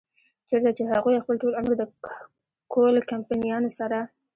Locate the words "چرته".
0.47-0.71